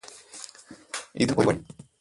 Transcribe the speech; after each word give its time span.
ഇതാണ് 1.15 1.39
ഒരു 1.41 1.47
വഴി 1.47 1.61